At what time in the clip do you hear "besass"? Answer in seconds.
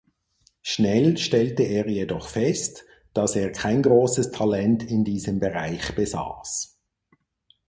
5.93-6.79